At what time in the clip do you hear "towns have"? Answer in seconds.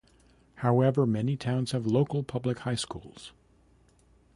1.37-1.85